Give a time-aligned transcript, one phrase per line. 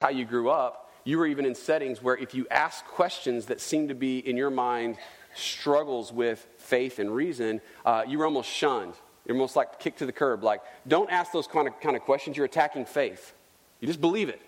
[0.00, 3.60] how you grew up, you were even in settings where if you asked questions that
[3.60, 4.96] seemed to be, in your mind,
[5.34, 8.94] struggles with faith and reason, uh, you were almost shunned.
[9.26, 10.42] You're almost like kicked to the curb.
[10.42, 12.38] Like, don't ask those kind of, kind of questions.
[12.38, 13.34] You're attacking faith.
[13.80, 14.40] You just believe it.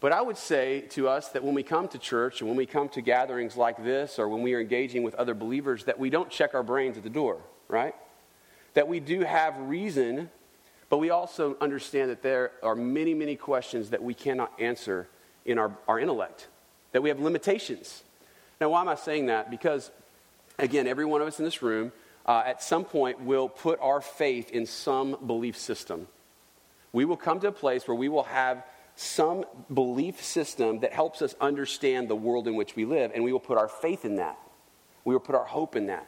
[0.00, 2.64] But I would say to us that when we come to church and when we
[2.64, 6.08] come to gatherings like this or when we are engaging with other believers, that we
[6.08, 7.36] don't check our brains at the door,
[7.68, 7.94] right?
[8.72, 10.30] That we do have reason,
[10.90, 15.08] but we also understand that there are many, many questions that we cannot answer
[15.46, 16.48] in our, our intellect,
[16.92, 18.02] that we have limitations.
[18.60, 19.50] Now, why am I saying that?
[19.50, 19.90] Because,
[20.58, 21.92] again, every one of us in this room
[22.26, 26.08] uh, at some point will put our faith in some belief system.
[26.92, 28.64] We will come to a place where we will have
[28.96, 33.32] some belief system that helps us understand the world in which we live, and we
[33.32, 34.36] will put our faith in that.
[35.04, 36.06] We will put our hope in that.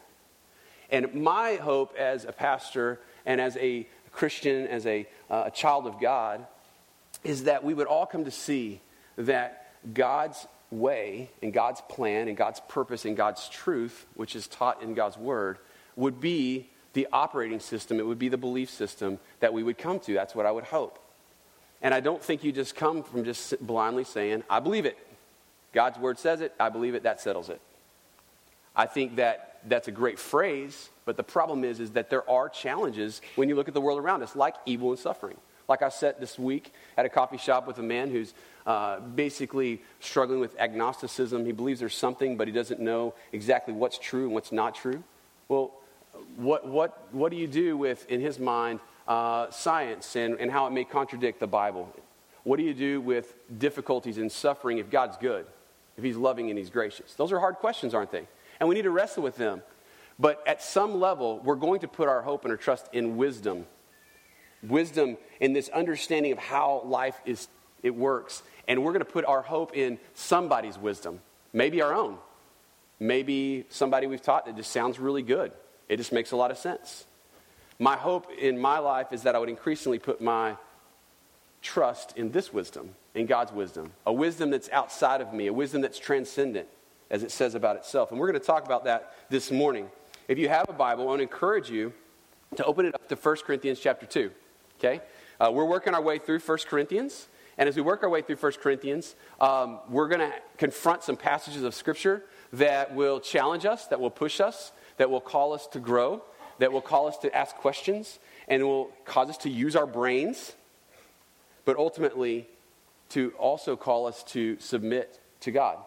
[0.91, 5.87] And my hope as a pastor and as a Christian, as a, uh, a child
[5.87, 6.47] of God,
[7.25, 8.81] is that we would all come to see
[9.17, 14.83] that God's way and God's plan and God's purpose and God's truth, which is taught
[14.83, 15.59] in God's word,
[15.97, 19.99] would be the operating system, it would be the belief system that we would come
[20.01, 20.13] to.
[20.13, 20.99] That's what I would hope.
[21.81, 24.99] And I don't think you just come from just blindly saying, I believe it.
[25.73, 27.61] God's word says it, I believe it, that settles it.
[28.77, 32.49] I think that that's a great phrase, but the problem is, is that there are
[32.49, 35.37] challenges when you look at the world around us, like evil and suffering.
[35.69, 38.35] Like I said this week at a coffee shop with a man who's
[38.67, 41.47] uh, basically struggling with agnosticism.
[41.47, 45.03] He believes there's something, but he doesn't know exactly what's true and what's not true.
[45.49, 45.73] Well,
[46.37, 50.67] what, what, what do you do with, in his mind, uh, science and, and how
[50.67, 51.93] it may contradict the Bible?
[52.45, 55.47] What do you do with difficulties and suffering if God's good,
[55.97, 57.15] if He's loving and He's gracious?
[57.15, 58.27] Those are hard questions, aren't they?
[58.63, 59.61] And we need to wrestle with them.
[60.21, 63.67] But at some level, we're going to put our hope and our trust in wisdom.
[64.63, 67.49] Wisdom in this understanding of how life is,
[67.83, 68.45] it works.
[68.69, 71.19] And we're going to put our hope in somebody's wisdom,
[71.53, 72.19] maybe our own.
[73.01, 75.51] Maybe somebody we've taught that just sounds really good.
[75.89, 77.05] It just makes a lot of sense.
[77.81, 80.57] My hope in my life is that I would increasingly put my
[81.63, 85.81] trust in this wisdom, in God's wisdom, a wisdom that's outside of me, a wisdom
[85.81, 86.69] that's transcendent,
[87.13, 88.11] as it says about itself.
[88.11, 89.89] And we're going to talk about that this morning.
[90.27, 91.93] If you have a Bible, I want to encourage you
[92.57, 94.33] to open it up to 1 Corinthians chapter 2.
[94.81, 95.01] Okay?
[95.39, 97.29] Uh, we're working our way through 1 Corinthians.
[97.57, 101.17] And as we work our way through 1 Corinthians, um, we're going to confront some
[101.17, 102.25] passages of Scripture
[102.55, 106.23] that will challenge us, that will push us, that will call us to grow
[106.63, 110.55] that will call us to ask questions and will cause us to use our brains,
[111.65, 112.49] but ultimately
[113.09, 115.79] to also call us to submit to God,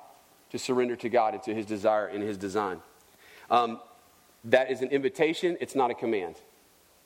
[0.51, 2.81] to surrender to God and to His desire and His design.
[3.49, 3.79] Um,
[4.45, 6.35] that is an invitation, it's not a command.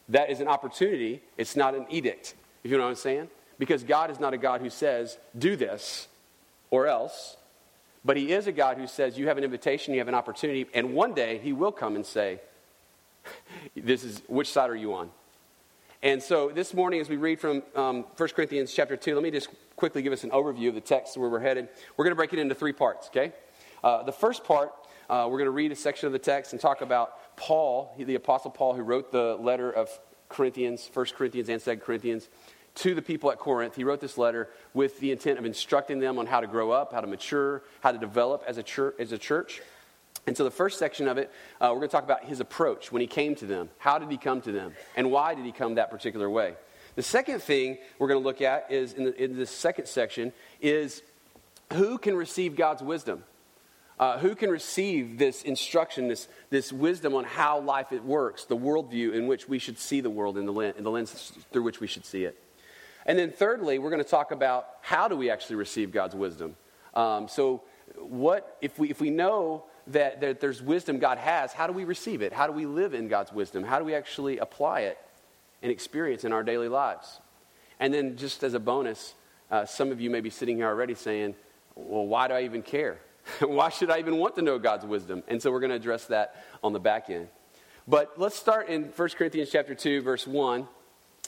[0.10, 2.36] That is an opportunity, it's not an edict.
[2.64, 3.30] If you know what I'm saying?
[3.58, 6.08] Because God is not a God who says, do this
[6.70, 7.38] or else,
[8.04, 10.68] but He is a God who says, you have an invitation, you have an opportunity,
[10.74, 12.40] and one day He will come and say,
[13.76, 15.10] this is which side are you on?
[16.02, 19.32] And so this morning, as we read from um, 1 Corinthians chapter 2, let me
[19.32, 21.68] just quickly give us an overview of the text where we're headed.
[21.98, 23.34] We're going to break it into three parts, okay?
[23.84, 24.72] Uh, the first part,
[25.10, 28.16] uh, we're going to read a section of the text and talk about Paul, the
[28.16, 29.90] Apostle Paul, who wrote the letter of
[30.30, 32.30] Corinthians, 1 Corinthians and 2 Corinthians,
[32.76, 33.76] to the people at Corinth.
[33.76, 36.94] He wrote this letter with the intent of instructing them on how to grow up,
[36.94, 38.94] how to mature, how to develop as a.
[39.00, 39.62] As a church.
[40.30, 42.92] And so, the first section of it, uh, we're going to talk about his approach
[42.92, 43.68] when he came to them.
[43.80, 44.76] How did he come to them?
[44.96, 46.54] And why did he come that particular way?
[46.94, 50.32] The second thing we're going to look at is in, the, in this second section
[50.62, 51.02] is
[51.74, 53.24] who can receive God's wisdom?
[53.98, 58.56] Uh, who can receive this instruction, this, this wisdom on how life it works, the
[58.56, 61.64] worldview in which we should see the world, in the, lens, in the lens through
[61.64, 62.40] which we should see it?
[63.08, 66.56] And then, thirdly, we're going to talk about how do we actually receive God's wisdom.
[66.94, 67.64] Um, so,
[67.98, 71.84] what if we if we know that, that there's wisdom God has, how do we
[71.84, 72.34] receive it?
[72.34, 73.64] How do we live in God's wisdom?
[73.64, 74.98] How do we actually apply it
[75.62, 77.20] and experience in our daily lives?
[77.80, 79.14] And then, just as a bonus,
[79.50, 81.36] uh, some of you may be sitting here already saying,
[81.76, 83.00] Well, why do I even care?
[83.40, 85.24] why should I even want to know God's wisdom?
[85.28, 87.30] And so, we're going to address that on the back end.
[87.88, 90.68] But let's start in 1 Corinthians chapter 2, verse 1.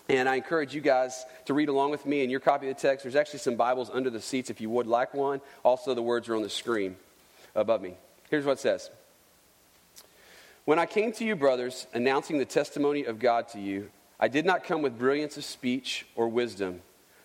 [0.09, 2.81] And I encourage you guys to read along with me in your copy of the
[2.81, 3.03] text.
[3.03, 5.41] There's actually some Bibles under the seats if you would like one.
[5.63, 6.97] Also, the words are on the screen
[7.55, 7.95] above me.
[8.31, 8.89] Here's what it says
[10.65, 14.45] When I came to you, brothers, announcing the testimony of God to you, I did
[14.45, 16.81] not come with brilliance of speech or wisdom,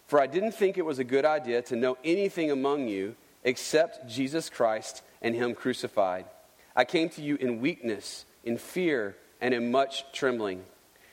[0.06, 3.14] for I didn't think it was a good idea to know anything among you
[3.44, 6.26] except Jesus Christ and Him crucified.
[6.74, 10.64] I came to you in weakness, in fear, and in much trembling.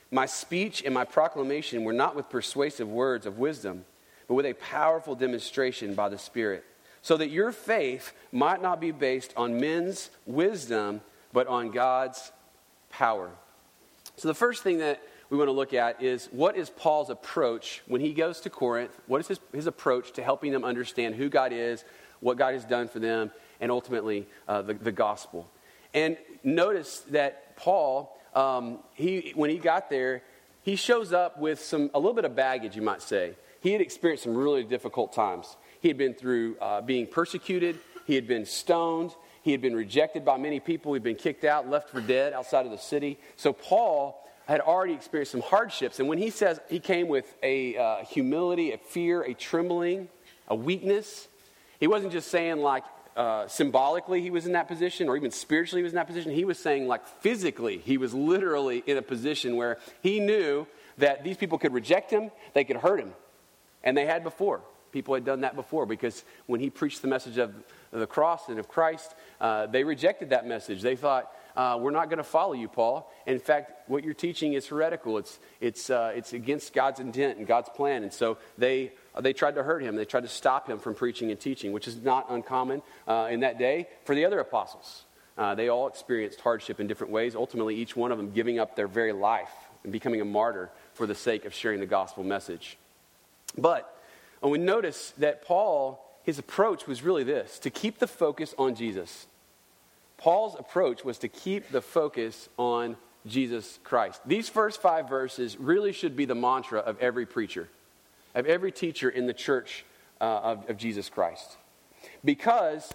[0.10, 3.86] My speech and my proclamation were not with persuasive words of wisdom,
[4.28, 6.64] but with a powerful demonstration by the Spirit,
[7.04, 11.02] so that your faith might not be based on men's wisdom,
[11.34, 12.32] but on God's
[12.90, 13.30] power.
[14.16, 17.84] So, the first thing that we want to look at is what is Paul's approach
[17.88, 18.98] when he goes to Corinth?
[19.08, 21.84] What is his, his approach to helping them understand who God is,
[22.22, 25.50] what God has done for them, and ultimately uh, the, the gospel?
[25.94, 30.24] And notice that Paul, um, he, when he got there,
[30.62, 33.34] he shows up with some, a little bit of baggage, you might say.
[33.60, 35.58] He had experienced some really difficult times.
[35.84, 37.78] He had been through uh, being persecuted,
[38.08, 41.70] he had been stoned, he had been rejected by many people, he'd been kicked out,
[41.70, 43.20] left for dead outside of the city.
[43.36, 46.00] So Paul had already experienced some hardships.
[46.00, 50.08] And when he says he came with a uh, humility, a fear, a trembling,
[50.48, 51.28] a weakness,
[51.82, 52.86] he wasn't just saying like
[53.18, 56.32] uh, symbolically he was in that position or even spiritually he was in that position.
[56.32, 60.66] He was saying like physically he was literally in a position where he knew
[61.00, 63.12] that these people could reject him, they could hurt him.
[63.84, 64.62] And they had before.
[64.94, 67.54] People had done that before because when he preached the message of
[67.92, 70.84] the cross and of Christ, uh, they rejected that message.
[70.84, 73.12] They thought, uh, we're not going to follow you, Paul.
[73.26, 75.18] In fact, what you're teaching is heretical.
[75.18, 78.04] It's, it's, uh, it's against God's intent and God's plan.
[78.04, 79.96] And so they, they tried to hurt him.
[79.96, 83.42] They tried to stop him from preaching and teaching, which is not uncommon uh, in
[83.42, 85.06] that day for the other apostles.
[85.36, 88.76] Uh, they all experienced hardship in different ways, ultimately, each one of them giving up
[88.76, 89.52] their very life
[89.84, 92.78] and becoming a martyr for the sake of sharing the gospel message.
[93.58, 93.93] But
[94.44, 98.76] uh, we notice that Paul, his approach was really this to keep the focus on
[98.76, 99.28] Jesus.
[100.18, 102.96] Paul's approach was to keep the focus on
[103.26, 104.22] Jesus Christ.
[104.26, 107.70] These first five verses really should be the mantra of every preacher,
[108.36, 109.86] of every teacher in the church
[110.22, 111.58] uh, of, of, Jesus Christ.
[112.24, 112.92] Because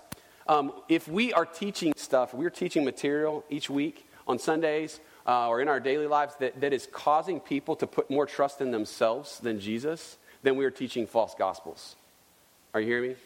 [0.46, 5.60] um, if we are teaching stuff, we're teaching material each week on Sundays uh, or
[5.60, 9.40] in our daily lives that, that is causing people to put more trust in themselves
[9.40, 10.16] than Jesus,
[10.48, 11.94] then we are teaching false gospels.
[12.72, 13.16] Are you hearing me?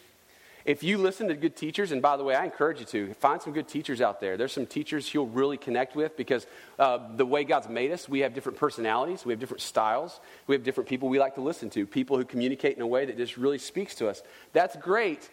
[0.64, 3.40] If you listen to good teachers, and by the way, I encourage you to find
[3.40, 4.36] some good teachers out there.
[4.36, 6.48] There's some teachers you'll really connect with because
[6.80, 10.56] uh, the way God's made us, we have different personalities, we have different styles, we
[10.56, 13.16] have different people we like to listen to, people who communicate in a way that
[13.16, 14.20] just really speaks to us.
[14.52, 15.30] That's great,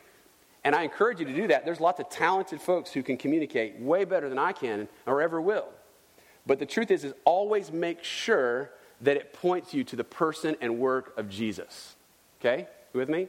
[0.63, 1.65] and I encourage you to do that.
[1.65, 5.41] There's lots of talented folks who can communicate way better than I can or ever
[5.41, 5.69] will.
[6.45, 8.69] But the truth is, is always make sure
[9.01, 11.95] that it points you to the person and work of Jesus.
[12.39, 12.67] Okay?
[12.93, 13.27] You with me?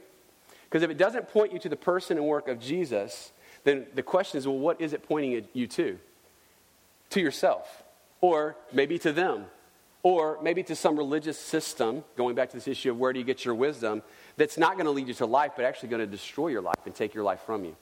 [0.65, 3.31] Because if it doesn't point you to the person and work of Jesus,
[3.63, 5.99] then the question is well, what is it pointing you to?
[7.11, 7.83] To yourself,
[8.21, 9.45] or maybe to them,
[10.03, 13.25] or maybe to some religious system, going back to this issue of where do you
[13.25, 14.01] get your wisdom,
[14.37, 16.79] that's not going to lead you to life, but actually going to destroy your life
[16.85, 17.75] and take your life from you.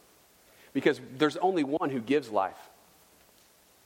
[0.73, 2.57] Because there's only one who gives life.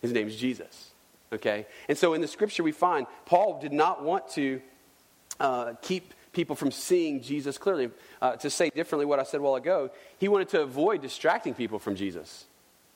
[0.01, 0.92] His name is Jesus.
[1.31, 1.65] Okay?
[1.87, 4.61] And so in the scripture we find Paul did not want to
[5.39, 7.91] uh, keep people from seeing Jesus clearly.
[8.21, 11.53] Uh, to say differently what I said a while ago, he wanted to avoid distracting
[11.53, 12.45] people from Jesus.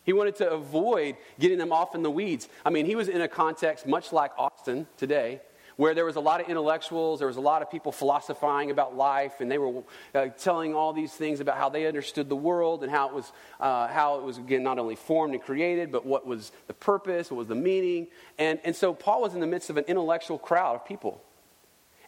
[0.04, 2.48] He wanted to avoid getting them off in the weeds.
[2.66, 5.42] I mean, he was in a context much like Austin today,
[5.78, 8.98] where there was a lot of intellectuals, there was a lot of people philosophizing about
[8.98, 9.84] life, and they were
[10.14, 13.32] uh, telling all these things about how they understood the world and how it was,
[13.60, 17.32] uh, how it was again not only formed and created, but what was the purpose,
[17.32, 18.08] what was the meaning.
[18.40, 21.22] And, and so Paul was in the midst of an intellectual crowd of people.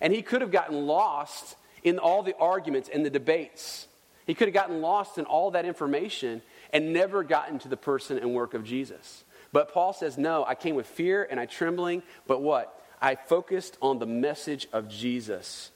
[0.02, 3.88] And he could have gotten lost in all the arguments and the debates.
[4.26, 6.42] He could have gotten lost in all that information
[6.74, 9.24] and never gotten to the person and work of Jesus.
[9.52, 12.79] But Paul says, No, I came with fear and I trembling, but what?
[13.02, 15.72] I focused on the message of Jesus.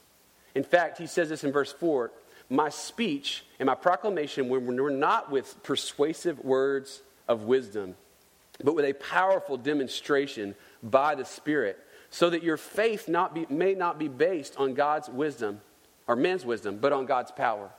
[0.54, 2.10] In fact, he says this in verse 4
[2.48, 7.94] My speech and my proclamation were not with persuasive words of wisdom,
[8.62, 11.78] but with a powerful demonstration by the Spirit
[12.10, 15.60] so that your faith not be, may not be based on God's wisdom
[16.06, 17.70] or man's wisdom, but on God's power.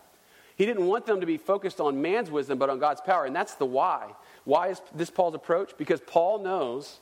[0.57, 3.25] He didn't want them to be focused on man's wisdom, but on God's power.
[3.25, 4.13] And that's the why.
[4.43, 5.77] Why is this Paul's approach?
[5.77, 6.99] Because Paul knows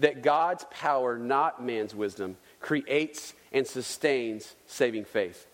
[0.00, 5.46] that God's power, not man's wisdom, creates and sustains saving faith.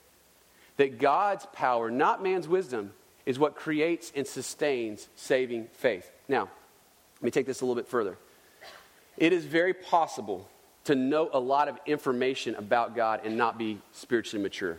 [0.77, 2.93] That God's power, not man's wisdom,
[3.25, 6.11] is what creates and sustains saving faith.
[6.29, 6.49] Now,
[7.17, 8.17] let me take this a little bit further.
[9.17, 10.49] It is very possible
[10.85, 14.79] to know a lot of information about God and not be spiritually mature.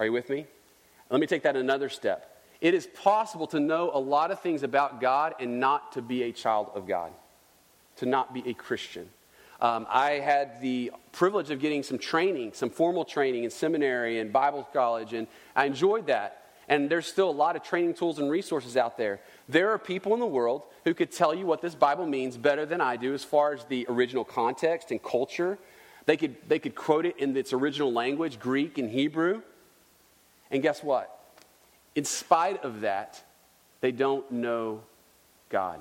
[0.00, 0.46] Are you with me?
[1.10, 2.28] Let me take that another step.
[2.62, 6.22] It is possible to know a lot of things about God and not to be
[6.22, 7.12] a child of God,
[7.96, 9.08] to not be a Christian.
[9.60, 14.32] Um, I had the privilege of getting some training, some formal training in seminary and
[14.32, 16.38] Bible college, and I enjoyed that.
[16.68, 19.20] And there's still a lot of training tools and resources out there.
[19.48, 22.66] There are people in the world who could tell you what this Bible means better
[22.66, 25.58] than I do as far as the original context and culture.
[26.06, 29.42] They could, they could quote it in its original language, Greek and Hebrew.
[30.50, 31.20] And guess what?
[31.94, 33.22] In spite of that,
[33.80, 34.82] they don't know
[35.50, 35.80] God.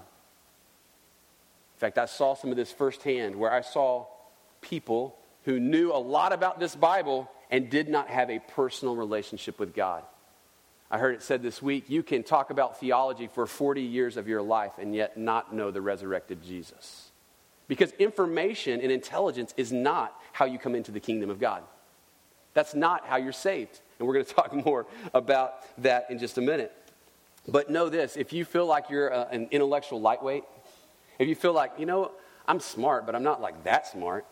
[1.82, 4.06] In fact, I saw some of this firsthand where I saw
[4.62, 9.58] people who knew a lot about this Bible and did not have a personal relationship
[9.58, 10.04] with God.
[10.92, 14.28] I heard it said this week you can talk about theology for 40 years of
[14.28, 17.10] your life and yet not know the resurrected Jesus.
[17.68, 21.64] Because information and intelligence is not how you come into the kingdom of God.
[22.54, 23.82] That's not how you're saved.
[23.98, 24.86] And we're going to talk more
[25.16, 26.72] about that in just a minute.
[27.48, 30.44] But know this if you feel like you're uh, an intellectual lightweight,
[31.22, 32.12] if you feel like, you know,
[32.48, 34.26] I'm smart, but I'm not like that smart,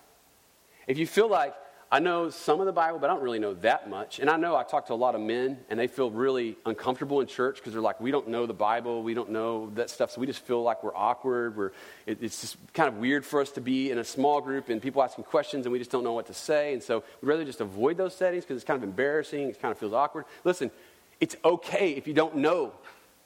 [0.88, 1.54] if you feel like
[1.92, 4.20] I know some of the Bible, but I don't really know that much.
[4.20, 7.22] And I know I talk to a lot of men, and they feel really uncomfortable
[7.22, 10.10] in church because they're like, we don't know the Bible, we don't know that stuff,
[10.10, 11.56] so we just feel like we're awkward.
[11.56, 11.72] We're,
[12.08, 14.82] it, it's just kind of weird for us to be in a small group and
[14.82, 16.74] people asking questions, and we just don't know what to say.
[16.74, 19.72] And so we'd rather just avoid those settings because it's kind of embarrassing, it kind
[19.72, 20.26] of feels awkward.
[20.44, 20.72] Listen,
[21.20, 22.72] it's okay if you don't know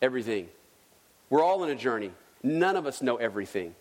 [0.01, 0.49] everything.
[1.29, 2.11] We're all in a journey.
[2.43, 3.73] None of us know everything.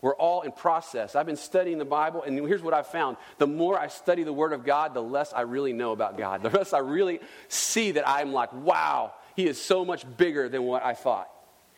[0.00, 1.16] We're all in process.
[1.16, 3.16] I've been studying the Bible, and here's what I've found.
[3.38, 6.42] The more I study the Word of God, the less I really know about God.
[6.48, 10.62] The less I really see that I'm like, wow, He is so much bigger than
[10.64, 11.28] what I thought.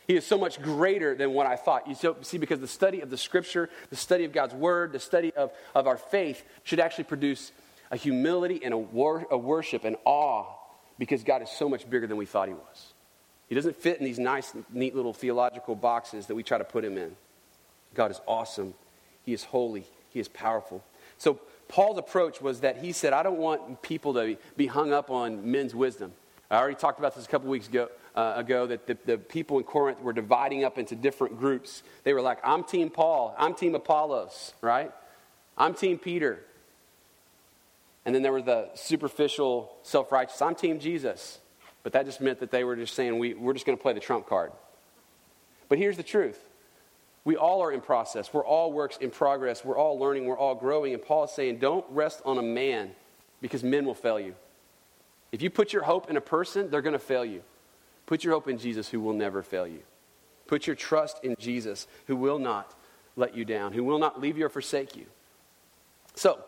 [0.07, 1.87] He is so much greater than what I thought.
[1.87, 5.33] You see, because the study of the Scripture, the study of God's Word, the study
[5.33, 7.51] of, of our faith should actually produce
[7.89, 10.45] a humility and a, wor- a worship and awe
[10.99, 12.90] because God is so much bigger than we thought He was.
[13.51, 16.85] He doesn't fit in these nice, neat little theological boxes that we try to put
[16.85, 17.17] Him in.
[17.93, 18.73] God is awesome.
[19.25, 19.83] He is holy.
[20.09, 20.81] He is powerful.
[21.17, 25.11] So, Paul's approach was that he said, I don't want people to be hung up
[25.11, 26.13] on men's wisdom.
[26.49, 29.57] I already talked about this a couple weeks ago, uh, ago that the, the, people
[29.57, 31.83] in Corinth were dividing up into different groups.
[32.05, 34.93] They were like, I'm Team Paul, I'm Team Apollos, right?
[35.57, 36.39] I'm Team Peter.
[38.05, 41.39] And then there were the superficial, self righteous, I'm Team Jesus.
[41.83, 43.93] But that just meant that they were just saying, we, we're just going to play
[43.93, 44.51] the trump card.
[45.69, 46.39] But here's the truth
[47.23, 48.33] we all are in process.
[48.33, 49.63] We're all works in progress.
[49.63, 50.25] We're all learning.
[50.25, 50.93] We're all growing.
[50.93, 52.91] And Paul is saying, don't rest on a man
[53.41, 54.35] because men will fail you.
[55.31, 57.43] If you put your hope in a person, they're going to fail you.
[58.05, 59.81] Put your hope in Jesus, who will never fail you.
[60.47, 62.73] Put your trust in Jesus, who will not
[63.15, 65.05] let you down, who will not leave you or forsake you.
[66.15, 66.43] So,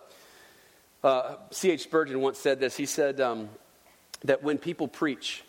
[1.04, 1.84] uh, C.H.
[1.84, 2.76] Spurgeon once said this.
[2.76, 3.50] He said um,
[4.24, 5.44] that when people preach,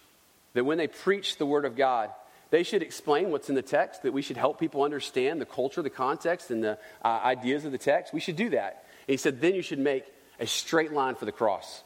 [0.55, 2.11] that when they preach the Word of God,
[2.51, 5.83] they should explain what's in the text, that we should help people understand the culture,
[5.83, 8.13] the context, and the uh, ideas of the text.
[8.13, 8.85] We should do that.
[9.09, 10.05] And he said, then you should make
[10.39, 11.83] a straight line for the cross.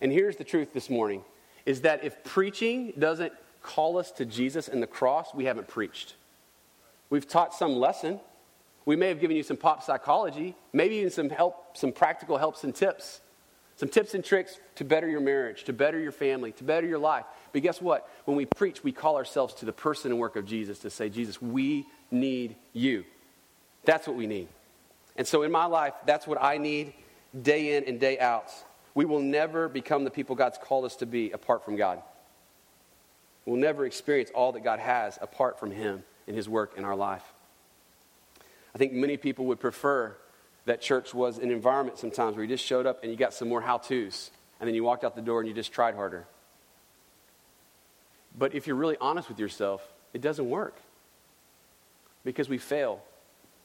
[0.00, 1.22] And here's the truth this morning
[1.64, 6.16] is that if preaching doesn't call us to Jesus and the cross, we haven't preached.
[7.08, 8.18] We've taught some lesson.
[8.84, 12.64] We may have given you some pop psychology, maybe even some help, some practical helps
[12.64, 13.20] and tips.
[13.82, 17.00] Some tips and tricks to better your marriage, to better your family, to better your
[17.00, 17.24] life.
[17.52, 18.08] But guess what?
[18.26, 21.08] When we preach, we call ourselves to the person and work of Jesus to say,
[21.08, 23.04] Jesus, we need you.
[23.84, 24.46] That's what we need.
[25.16, 26.92] And so in my life, that's what I need
[27.42, 28.52] day in and day out.
[28.94, 32.00] We will never become the people God's called us to be apart from God.
[33.46, 36.94] We'll never experience all that God has apart from Him and His work in our
[36.94, 37.24] life.
[38.76, 40.16] I think many people would prefer
[40.64, 43.48] that church was an environment sometimes where you just showed up and you got some
[43.48, 46.26] more how to's, and then you walked out the door and you just tried harder.
[48.36, 50.76] But if you're really honest with yourself, it doesn't work
[52.24, 53.02] because we fail,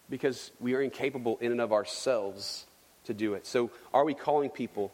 [0.10, 2.66] because we are incapable in and of ourselves
[3.06, 3.46] to do it.
[3.46, 4.92] So, are we calling people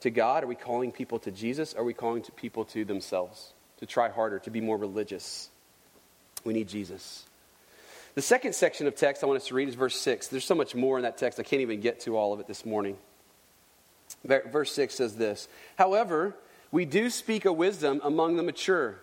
[0.00, 0.44] to God?
[0.44, 1.74] Are we calling people to Jesus?
[1.74, 5.50] Are we calling to people to themselves to try harder, to be more religious?
[6.44, 7.24] We need Jesus.
[8.14, 10.28] The second section of text I want us to read is verse 6.
[10.28, 12.46] There's so much more in that text, I can't even get to all of it
[12.46, 12.96] this morning.
[14.24, 16.36] Verse 6 says this However,
[16.70, 18.98] we do speak a wisdom among the mature,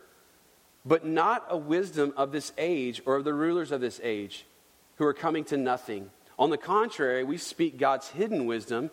[0.86, 4.46] but not a wisdom of this age or of the rulers of this age
[4.98, 6.12] who are coming to nothing.
[6.38, 8.92] On the contrary, we speak God's hidden wisdom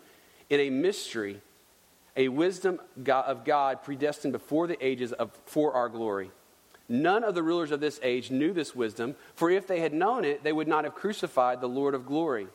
[0.48, 1.40] in a mystery,
[2.16, 6.30] a wisdom of God predestined before the ages of, for our glory.
[6.88, 10.24] None of the rulers of this age knew this wisdom, for if they had known
[10.24, 12.46] it, they would not have crucified the Lord of glory.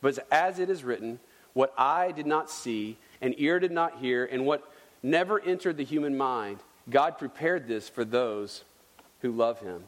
[0.00, 1.18] But as it is written,
[1.54, 4.70] what eye did not see, and ear did not hear, and what
[5.02, 6.58] never entered the human mind.
[6.88, 8.64] God prepared this for those
[9.20, 9.84] who love him.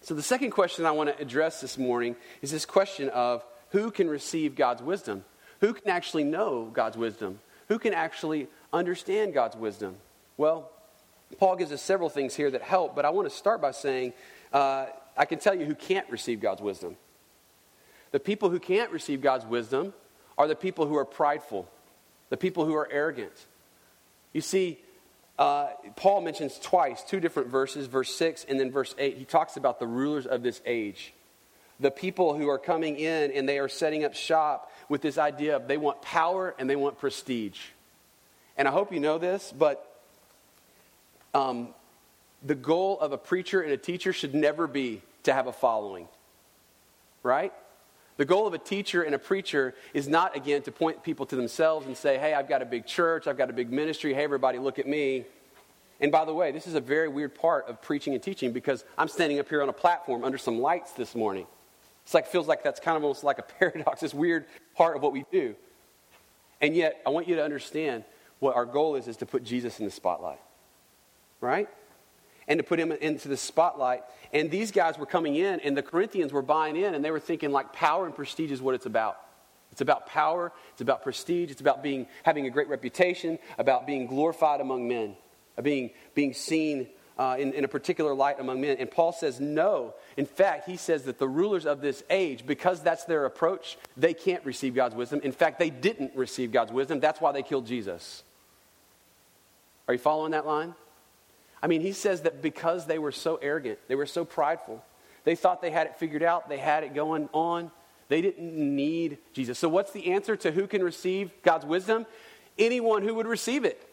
[0.00, 3.90] So, the second question I want to address this morning is this question of who
[3.90, 5.24] can receive God's wisdom?
[5.60, 7.40] Who can actually know God's wisdom?
[7.68, 9.96] Who can actually understand God's wisdom?
[10.36, 10.70] Well,
[11.36, 14.14] Paul gives us several things here that help, but I want to start by saying
[14.52, 16.96] uh, I can tell you who can't receive God's wisdom.
[18.12, 19.92] The people who can't receive God's wisdom
[20.38, 21.68] are the people who are prideful,
[22.30, 23.46] the people who are arrogant,
[24.32, 24.78] You see,
[25.38, 29.16] uh, Paul mentions twice, two different verses, verse 6 and then verse 8.
[29.16, 31.12] He talks about the rulers of this age.
[31.80, 35.56] The people who are coming in and they are setting up shop with this idea
[35.56, 37.60] of they want power and they want prestige.
[38.56, 39.87] And I hope you know this, but
[41.38, 41.68] um,
[42.44, 46.08] the goal of a preacher and a teacher should never be to have a following,
[47.22, 47.52] right?
[48.16, 51.36] The goal of a teacher and a preacher is not, again, to point people to
[51.36, 54.24] themselves and say, hey, I've got a big church, I've got a big ministry, hey,
[54.24, 55.24] everybody, look at me.
[56.00, 58.84] And by the way, this is a very weird part of preaching and teaching because
[58.96, 61.46] I'm standing up here on a platform under some lights this morning.
[62.04, 65.02] It's like, feels like that's kind of almost like a paradox, this weird part of
[65.02, 65.54] what we do.
[66.60, 68.04] And yet, I want you to understand
[68.40, 70.40] what our goal is, is to put Jesus in the spotlight.
[71.40, 71.68] Right?
[72.48, 74.02] and to put him into the spotlight.
[74.32, 77.20] And these guys were coming in, and the Corinthians were buying in, and they were
[77.20, 79.18] thinking, like, power and prestige is what it's about.
[79.70, 84.06] It's about power, it's about prestige, it's about being, having a great reputation, about being
[84.06, 85.14] glorified among men,
[85.62, 88.78] being, being seen uh, in, in a particular light among men.
[88.78, 89.94] And Paul says, no.
[90.16, 94.14] In fact, he says that the rulers of this age, because that's their approach, they
[94.14, 95.20] can't receive God's wisdom.
[95.22, 96.98] In fact, they didn't receive God's wisdom.
[96.98, 98.22] That's why they killed Jesus.
[99.86, 100.74] Are you following that line?
[101.62, 104.84] I mean, he says that because they were so arrogant, they were so prideful,
[105.24, 107.70] they thought they had it figured out, they had it going on,
[108.08, 109.58] they didn't need Jesus.
[109.58, 112.06] So, what's the answer to who can receive God's wisdom?
[112.58, 113.84] Anyone who would receive it.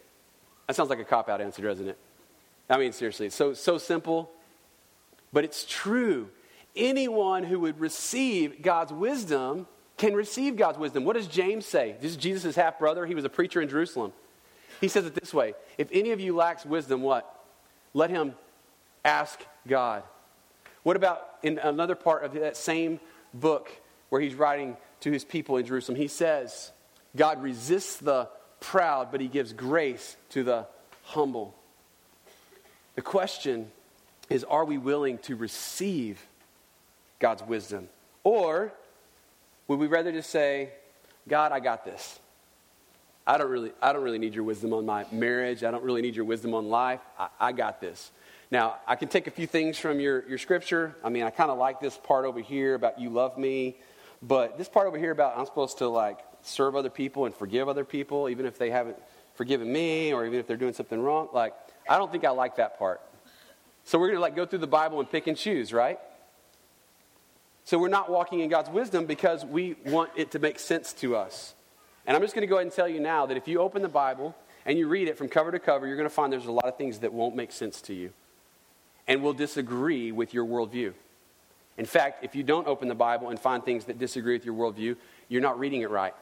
[0.68, 1.98] That sounds like a cop out answer, doesn't it?
[2.70, 4.32] I mean, seriously, so, so simple,
[5.32, 6.30] but it's true.
[6.76, 9.68] Anyone who would receive God's wisdom
[9.98, 11.06] can receive God's wisdom.
[11.06, 11.96] What does James say?
[12.02, 13.06] This is Jesus' half brother.
[13.06, 14.14] He was a preacher in Jerusalem.
[14.82, 17.32] He says it this way If any of you lacks wisdom, what?
[17.96, 18.36] Let him
[19.06, 20.04] ask God.
[20.84, 23.00] What about in another part of that same
[23.34, 23.72] book
[24.10, 25.98] where he's writing to his people in Jerusalem?
[25.98, 26.74] He says,
[27.16, 28.28] God resists the
[28.60, 30.68] proud, but he gives grace to the
[31.04, 31.56] humble.
[32.96, 33.72] The question
[34.30, 36.22] is are we willing to receive
[37.20, 37.88] God's wisdom?
[38.26, 38.74] Or
[39.70, 40.72] would we rather just say,
[41.30, 42.20] God, I got this?
[43.28, 45.64] I don't really, I don't really need your wisdom on my marriage.
[45.64, 47.02] I don't really need your wisdom on life.
[47.18, 48.12] I, I got this.
[48.52, 50.96] Now, I can take a few things from your, your scripture.
[51.04, 53.78] I mean, I kind of like this part over here about you love me.
[54.22, 57.68] But this part over here about I'm supposed to like serve other people and forgive
[57.68, 58.98] other people, even if they haven't
[59.34, 61.30] forgiven me or even if they're doing something wrong.
[61.34, 61.54] Like,
[61.90, 63.02] I don't think I like that part.
[63.86, 66.00] So we're going to like go through the Bible and pick and choose, right?
[67.66, 71.16] So we're not walking in God's wisdom because we want it to make sense to
[71.16, 71.55] us.
[72.08, 73.82] And I'm just going to go ahead and tell you now that if you open
[73.82, 76.46] the Bible and you read it from cover to cover, you're going to find there's
[76.46, 78.12] a lot of things that won't make sense to you
[79.08, 80.94] and will disagree with your worldview.
[81.78, 84.56] In fact, if you don't open the Bible and find things that disagree with your
[84.56, 84.96] worldview,
[85.28, 86.14] you're not reading it right.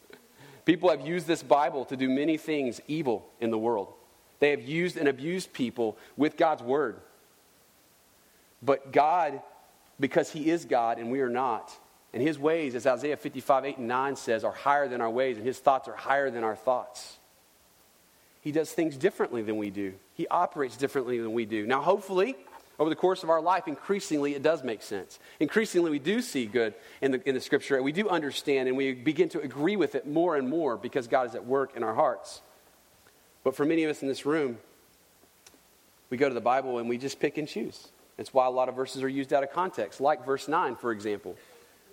[0.64, 3.92] people have used this Bible to do many things evil in the world.
[4.40, 6.96] They have used and abused people with God's word.
[8.62, 9.40] But God,
[9.98, 11.72] because He is God and we are not,
[12.12, 15.36] and his ways, as Isaiah 55, 8, and 9 says, are higher than our ways,
[15.36, 17.18] and his thoughts are higher than our thoughts.
[18.40, 21.66] He does things differently than we do, he operates differently than we do.
[21.66, 22.36] Now, hopefully,
[22.78, 25.18] over the course of our life, increasingly it does make sense.
[25.38, 28.76] Increasingly, we do see good in the, in the scripture, and we do understand, and
[28.76, 31.82] we begin to agree with it more and more because God is at work in
[31.82, 32.40] our hearts.
[33.44, 34.58] But for many of us in this room,
[36.08, 37.88] we go to the Bible and we just pick and choose.
[38.16, 40.92] That's why a lot of verses are used out of context, like verse 9, for
[40.92, 41.36] example.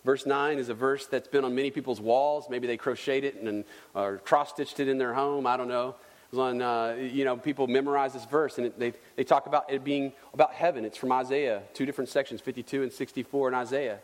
[0.08, 2.48] Verse 9 is a verse that's been on many people's walls.
[2.50, 5.46] Maybe they crocheted it and or cross stitched it in their home.
[5.46, 5.96] I don't know.
[6.34, 9.84] On, uh, you know, people memorize this verse and it, they, they talk about it
[9.84, 10.86] being about heaven.
[10.86, 14.00] It's from Isaiah, two different sections, 52 and 64 in Isaiah.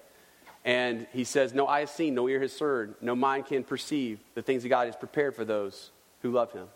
[0.66, 4.20] And he says, No eye has seen, no ear has heard, no mind can perceive
[4.36, 6.68] the things that God has prepared for those who love him.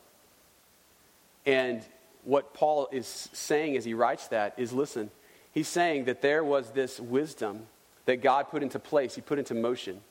[1.45, 1.81] And
[2.23, 5.11] what Paul is saying as he writes that is listen,
[5.51, 7.67] he's saying that there was this wisdom
[8.07, 10.01] that God put into place, He put into motion.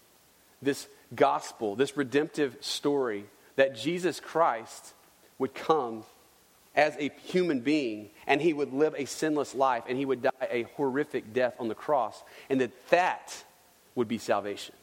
[0.62, 4.94] This gospel, this redemptive story that Jesus Christ
[5.38, 6.04] would come
[6.76, 10.30] as a human being and he would live a sinless life and he would die
[10.50, 13.44] a horrific death on the cross and that that
[13.94, 14.74] would be salvation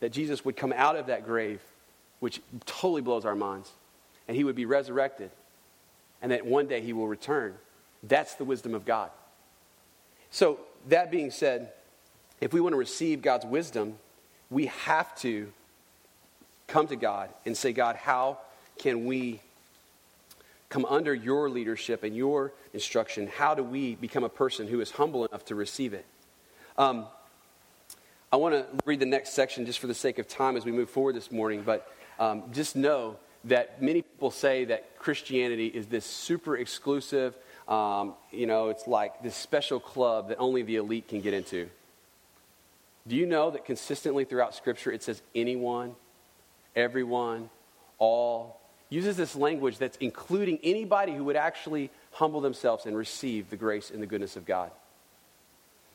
[0.00, 1.62] that jesus would come out of that grave
[2.20, 3.72] which totally blows our minds
[4.28, 5.30] and he would be resurrected
[6.20, 7.54] and that one day he will return
[8.02, 9.10] that's the wisdom of god
[10.30, 11.72] so that being said
[12.40, 13.98] if we want to receive God's wisdom,
[14.50, 15.52] we have to
[16.66, 18.38] come to God and say, God, how
[18.78, 19.40] can we
[20.68, 23.26] come under your leadership and your instruction?
[23.26, 26.04] How do we become a person who is humble enough to receive it?
[26.76, 27.06] Um,
[28.30, 30.72] I want to read the next section just for the sake of time as we
[30.72, 35.86] move forward this morning, but um, just know that many people say that Christianity is
[35.86, 37.34] this super exclusive,
[37.66, 41.70] um, you know, it's like this special club that only the elite can get into.
[43.08, 45.96] Do you know that consistently throughout Scripture it says anyone,
[46.76, 47.48] everyone,
[47.98, 48.60] all?
[48.90, 53.90] Uses this language that's including anybody who would actually humble themselves and receive the grace
[53.90, 54.70] and the goodness of God.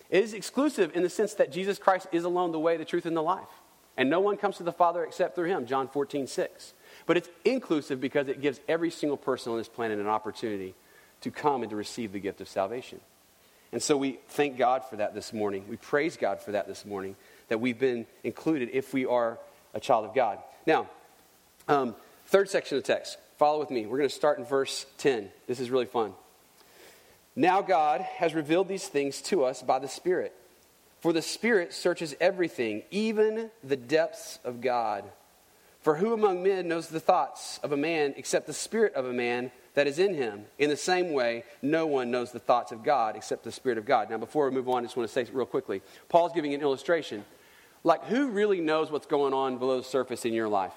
[0.09, 3.05] It is exclusive in the sense that Jesus Christ is alone the way, the truth,
[3.05, 3.47] and the life.
[3.95, 6.73] And no one comes to the Father except through him, John 14, 6.
[7.05, 10.73] But it's inclusive because it gives every single person on this planet an opportunity
[11.21, 12.99] to come and to receive the gift of salvation.
[13.73, 15.65] And so we thank God for that this morning.
[15.67, 17.15] We praise God for that this morning,
[17.47, 19.39] that we've been included if we are
[19.73, 20.37] a child of God.
[20.67, 20.87] Now,
[21.67, 21.95] um,
[22.27, 23.17] third section of the text.
[23.37, 23.87] Follow with me.
[23.87, 25.27] We're going to start in verse 10.
[25.47, 26.13] This is really fun.
[27.35, 30.35] Now God has revealed these things to us by the Spirit.
[30.99, 35.03] For the Spirit searches everything, even the depths of God.
[35.83, 39.11] For who among men knows the thoughts of a man except the Spirit of a
[39.11, 40.45] man that is in him?
[40.57, 43.85] In the same way, no one knows the thoughts of God except the Spirit of
[43.85, 44.09] God.
[44.09, 46.61] Now, before we move on, I just want to say real quickly Paul's giving an
[46.61, 47.25] illustration.
[47.83, 50.71] Like, who really knows what's going on below the surface in your life?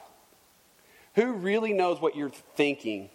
[1.14, 3.08] Who really knows what you're thinking?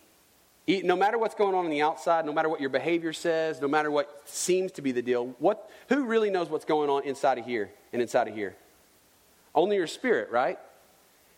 [0.65, 3.67] No matter what's going on on the outside, no matter what your behavior says, no
[3.67, 7.37] matter what seems to be the deal, what, who really knows what's going on inside
[7.37, 8.55] of here and inside of here?
[9.53, 10.57] Only your spirit, right?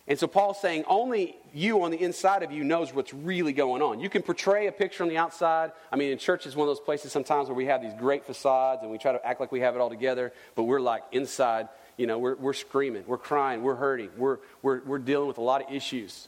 [0.07, 3.81] And so Paul's saying only you on the inside of you knows what's really going
[3.81, 4.01] on.
[4.01, 5.71] You can portray a picture on the outside.
[5.91, 8.25] I mean, in church is one of those places sometimes where we have these great
[8.25, 11.03] facades and we try to act like we have it all together, but we're like
[11.13, 15.37] inside, you know, we're, we're screaming, we're crying, we're hurting, we're, we're, we're dealing with
[15.37, 16.27] a lot of issues.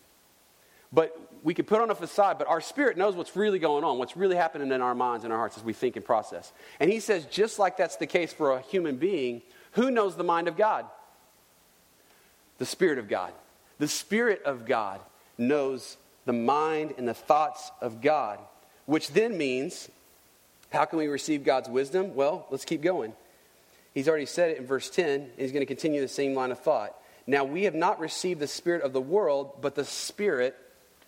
[0.94, 3.98] But we can put on a facade, but our spirit knows what's really going on,
[3.98, 6.54] what's really happening in our minds and our hearts as we think and process.
[6.80, 9.42] And he says, just like that's the case for a human being,
[9.74, 10.86] who knows the mind of God?
[12.58, 13.34] The Spirit of God.
[13.80, 15.02] The Spirit of God
[15.38, 18.40] knows the mind and the thoughts of God,
[18.86, 19.90] which then means,
[20.72, 22.16] how can we receive God's wisdom?
[22.16, 23.14] Well, let's keep going.
[23.94, 26.52] He's already said it in verse 10, and he's going to continue the same line
[26.52, 26.96] of thought.
[27.28, 30.56] Now, we have not received the Spirit of the world, but the Spirit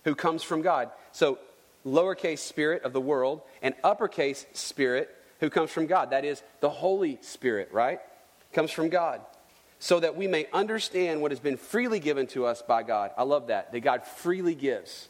[0.04, 0.90] who comes from God.
[1.12, 1.38] So,
[1.86, 6.12] lowercase spirit of the world and uppercase spirit who comes from God.
[6.12, 8.00] That is the Holy Spirit, right?
[8.54, 9.22] Comes from God.
[9.80, 13.12] So that we may understand what has been freely given to us by God.
[13.16, 13.72] I love that.
[13.72, 15.10] That God freely gives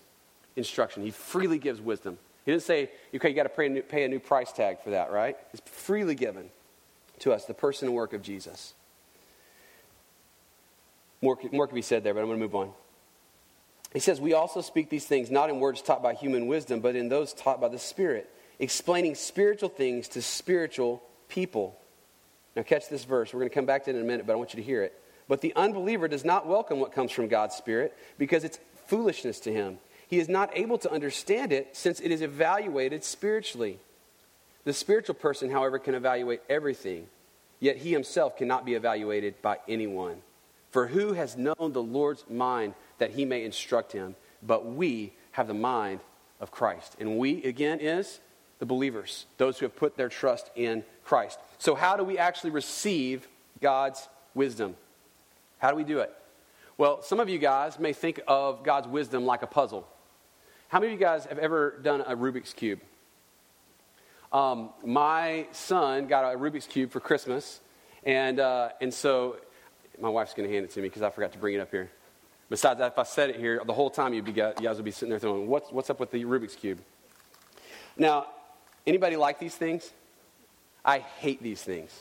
[0.56, 2.18] instruction, He freely gives wisdom.
[2.46, 4.80] He didn't say, okay, you got to pay a, new, pay a new price tag
[4.82, 5.38] for that, right?
[5.54, 6.50] It's freely given
[7.20, 8.74] to us, the person and work of Jesus.
[11.22, 12.72] More, more can be said there, but I'm going to move on.
[13.94, 16.96] He says, We also speak these things not in words taught by human wisdom, but
[16.96, 21.78] in those taught by the Spirit, explaining spiritual things to spiritual people.
[22.58, 23.32] Now, catch this verse.
[23.32, 24.66] We're going to come back to it in a minute, but I want you to
[24.66, 25.00] hear it.
[25.28, 29.54] But the unbeliever does not welcome what comes from God's Spirit because it's foolishness to
[29.54, 29.78] him.
[30.08, 33.78] He is not able to understand it since it is evaluated spiritually.
[34.64, 37.06] The spiritual person, however, can evaluate everything,
[37.60, 40.24] yet he himself cannot be evaluated by anyone.
[40.72, 44.16] For who has known the Lord's mind that he may instruct him.
[44.42, 46.00] But we have the mind
[46.40, 46.96] of Christ.
[47.00, 48.20] And we, again, is
[48.58, 51.40] the believers, those who have put their trust in Christ.
[51.58, 53.28] So, how do we actually receive
[53.62, 54.76] God's wisdom?
[55.58, 56.14] How do we do it?
[56.78, 59.88] Well, some of you guys may think of God's wisdom like a puzzle.
[60.68, 62.82] How many of you guys have ever done a Rubik's Cube?
[64.34, 67.62] Um, my son got a Rubik's Cube for Christmas,
[68.04, 69.38] and, uh, and so
[70.00, 71.72] my wife's going to hand it to me because I forgot to bring it up
[71.72, 71.90] here.
[72.50, 74.86] Besides that, if I said it here, the whole time you'd be, you guys would
[74.86, 76.80] be sitting there thinking, what's, what's up with the Rubik's Cube?
[77.98, 78.28] Now,
[78.86, 79.94] anybody like these things?
[80.88, 81.92] I hate these things.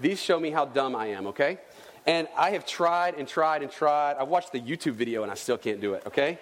[0.00, 1.58] these show me how dumb I am, okay?
[2.06, 4.16] And I have tried and tried and tried.
[4.18, 6.40] I watched the YouTube video and I still can't do it, okay?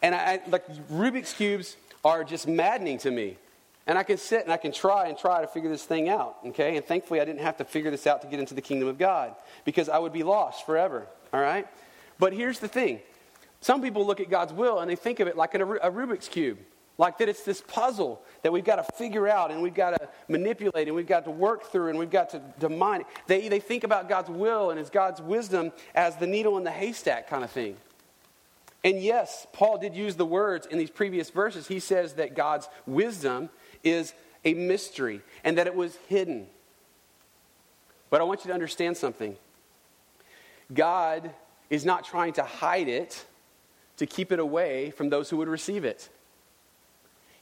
[0.00, 3.36] And I, like Rubik's Cubes are just maddening to me.
[3.86, 6.38] And I can sit and I can try and try to figure this thing out,
[6.46, 6.76] okay?
[6.76, 8.98] And thankfully, I didn't have to figure this out to get into the kingdom of
[8.98, 11.68] God because I would be lost forever, all right?
[12.18, 13.00] But here's the thing
[13.60, 16.58] some people look at God's will and they think of it like a Rubik's Cube.
[16.98, 20.08] Like that it's this puzzle that we've got to figure out and we've got to
[20.28, 23.04] manipulate and we've got to work through and we've got to, mine.
[23.26, 26.70] They, they think about God's will and as God's wisdom as the needle in the
[26.70, 27.76] haystack kind of thing.
[28.82, 31.66] And yes, Paul did use the words in these previous verses.
[31.66, 33.50] He says that God's wisdom
[33.82, 36.46] is a mystery and that it was hidden.
[38.08, 39.36] But I want you to understand something.
[40.72, 41.30] God
[41.68, 43.24] is not trying to hide it
[43.98, 46.08] to keep it away from those who would receive it.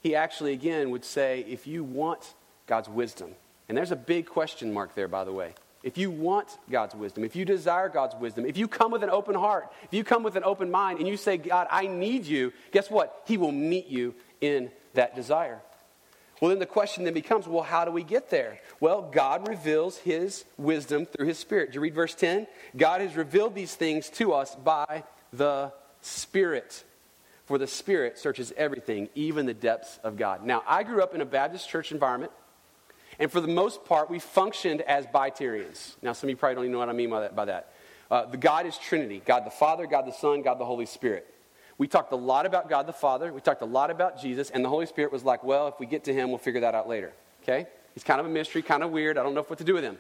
[0.04, 2.34] He actually, again, would say, if you want
[2.68, 3.30] God's wisdom,
[3.68, 5.54] and there's a big question mark there, by the way.
[5.84, 9.10] if you want God's wisdom, if you desire God's wisdom, if you come with an
[9.10, 12.24] open heart, if you come with an open mind and you say, God, I need
[12.24, 13.22] you, guess what?
[13.26, 15.60] He will meet you in that desire.
[16.40, 18.60] Well, then the question then becomes well, how do we get there?
[18.80, 21.72] Well, God reveals his wisdom through his Spirit.
[21.72, 22.46] Do you read verse 10?
[22.76, 26.82] God has revealed these things to us by the Spirit.
[27.46, 30.44] For the Spirit searches everything, even the depths of God.
[30.44, 32.32] Now, I grew up in a Baptist church environment,
[33.18, 35.94] and for the most part, we functioned as Bitarians.
[36.02, 37.36] Now, some of you probably don't even know what I mean by that.
[37.36, 37.72] By that.
[38.10, 41.26] Uh, the God is Trinity God the Father, God the Son, God the Holy Spirit.
[41.76, 43.32] We talked a lot about God the Father.
[43.32, 44.50] We talked a lot about Jesus.
[44.50, 46.74] And the Holy Spirit was like, well, if we get to him, we'll figure that
[46.74, 47.12] out later.
[47.42, 47.66] Okay?
[47.94, 49.18] He's kind of a mystery, kind of weird.
[49.18, 49.98] I don't know what to do with him.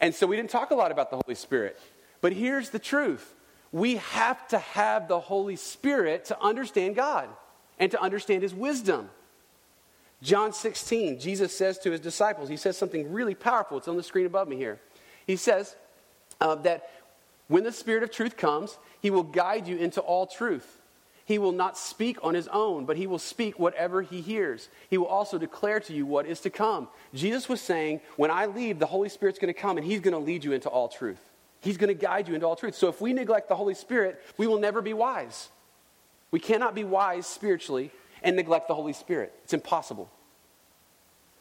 [0.00, 1.80] And so we didn't talk a lot about the Holy Spirit.
[2.20, 3.34] But here's the truth
[3.74, 7.28] we have to have the Holy Spirit to understand God
[7.76, 9.10] and to understand his wisdom.
[10.22, 13.76] John 16, Jesus says to his disciples, he says something really powerful.
[13.76, 14.78] It's on the screen above me here.
[15.26, 15.74] He says
[16.40, 16.88] uh, that
[17.48, 20.80] when the Spirit of truth comes, he will guide you into all truth.
[21.24, 24.68] He will not speak on his own, but he will speak whatever he hears.
[24.88, 26.86] He will also declare to you what is to come.
[27.12, 30.14] Jesus was saying, When I leave, the Holy Spirit's going to come and he's going
[30.14, 31.33] to lead you into all truth.
[31.64, 32.74] He's going to guide you into all truth.
[32.74, 35.48] So if we neglect the Holy Spirit, we will never be wise.
[36.30, 37.90] We cannot be wise spiritually
[38.22, 39.32] and neglect the Holy Spirit.
[39.44, 40.10] It's impossible.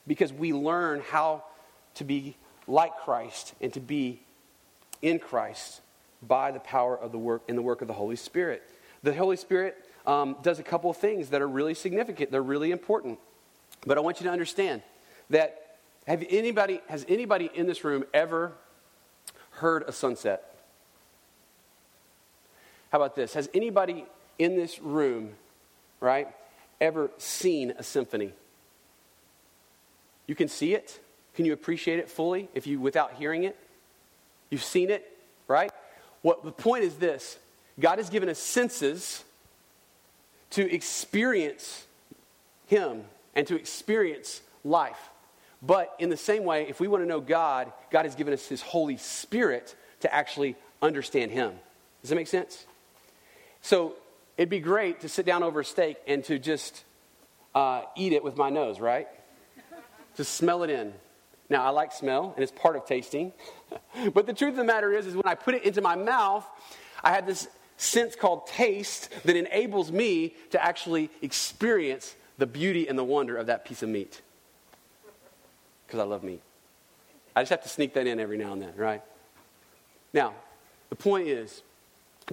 [0.08, 1.44] Because we learn how
[1.96, 4.22] to be like Christ and to be
[5.02, 5.82] in Christ
[6.22, 8.64] by the power of the work in the work of the Holy Spirit.
[9.04, 12.32] The Holy Spirit um, does a couple of things that are really significant.
[12.32, 13.20] They're really important.
[13.86, 14.84] But I want you to understand
[15.30, 18.54] that have anybody has anybody in this room ever
[19.54, 20.56] heard a sunset?
[22.92, 23.34] How about this?
[23.34, 24.06] Has anybody
[24.38, 25.32] in this room,
[26.00, 26.28] right,
[26.80, 28.34] ever seen a symphony?
[30.28, 31.00] You can see it.
[31.36, 33.58] Can you appreciate it fully if you without hearing it?
[34.50, 35.72] You've seen it, right?
[36.22, 37.38] What the point is this
[37.80, 39.24] God has given us senses
[40.52, 41.86] to experience
[42.68, 43.04] Him
[43.36, 45.10] and to experience life.
[45.66, 48.48] But in the same way, if we want to know God, God has given us
[48.48, 51.54] His Holy Spirit to actually understand Him.
[52.02, 52.66] Does that make sense?
[53.62, 53.96] So
[54.38, 56.84] it'd be great to sit down over a steak and to just
[57.56, 59.08] uh, eat it with my nose, right?
[60.18, 60.94] to smell it in.
[61.50, 63.32] Now, I like smell, and it's part of tasting.
[64.14, 66.46] but the truth of the matter is, is when I put it into my mouth,
[67.04, 67.48] I have this
[67.78, 73.48] sense called taste that enables me to actually experience the beauty and the wonder of
[73.48, 74.22] that piece of meat.
[75.94, 76.42] Because I love meat.
[77.36, 79.04] I just have to sneak that in every now and then, right?
[80.12, 80.34] Now,
[80.90, 81.62] the point is,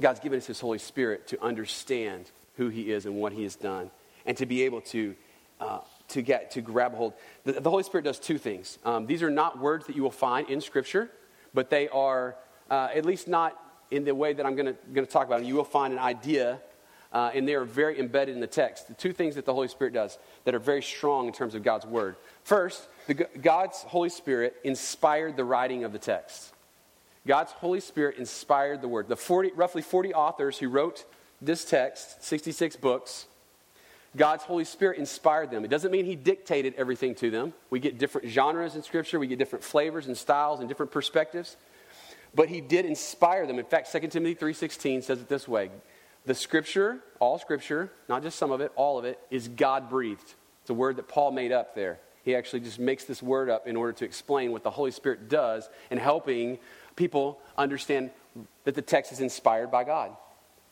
[0.01, 3.57] God's given us His Holy Spirit to understand who He is and what He has
[3.57, 3.91] done,
[4.25, 5.15] and to be able to
[5.61, 7.13] uh, to get to grab hold.
[7.45, 8.79] The, the Holy Spirit does two things.
[8.83, 11.11] Um, these are not words that you will find in Scripture,
[11.53, 12.37] but they are
[12.71, 15.45] uh, at least not in the way that I'm going to talk about.
[15.45, 16.61] You will find an idea,
[17.13, 18.89] uh, and they are very embedded in the text.
[18.89, 21.63] The two things that the Holy Spirit does that are very strong in terms of
[21.63, 22.17] God's word.
[22.43, 26.53] First, the, God's Holy Spirit inspired the writing of the text.
[27.27, 29.09] God's Holy Spirit inspired the word.
[29.09, 31.05] The 40, roughly 40 authors who wrote
[31.43, 33.27] this text, 66 books,
[34.17, 35.65] God's Holy Spirit inspired them.
[35.65, 37.53] It doesn't mean He dictated everything to them.
[37.69, 41.57] We get different genres in Scripture, we get different flavors and styles and different perspectives.
[42.33, 43.59] But He did inspire them.
[43.59, 45.71] In fact, 2 Timothy 3.16 says it this way.
[46.27, 50.35] The Scripture, all Scripture, not just some of it, all of it, is God-breathed.
[50.63, 51.99] It's a word that Paul made up there.
[52.25, 55.29] He actually just makes this word up in order to explain what the Holy Spirit
[55.29, 56.59] does in helping
[56.97, 58.11] people understand
[58.65, 60.17] that the text is inspired by God.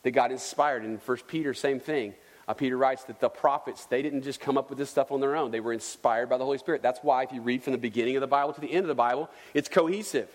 [0.03, 0.85] That God inspired.
[0.85, 2.15] In 1 Peter, same thing.
[2.47, 5.21] Uh, Peter writes that the prophets, they didn't just come up with this stuff on
[5.21, 5.51] their own.
[5.51, 6.83] They were inspired by the Holy Spirit.
[6.83, 8.89] That's why, if you read from the beginning of the Bible to the end of
[8.89, 10.31] the Bible, it's cohesive.